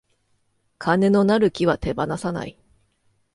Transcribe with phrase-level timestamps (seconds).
[0.79, 2.57] 金のなる木は手放さない